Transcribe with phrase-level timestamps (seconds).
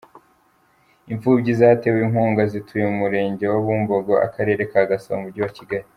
[1.13, 5.85] Imfubyi zatewe inkunga zituye mu Murenge wa Bumbogo, akarere ka Gasabo, Umujyi wa Kigali.